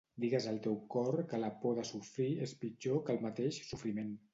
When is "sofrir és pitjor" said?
1.93-3.05